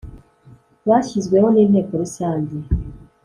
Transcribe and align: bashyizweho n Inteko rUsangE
bashyizweho 0.87 1.47
n 1.51 1.57
Inteko 1.63 1.91
rUsangE 2.01 2.55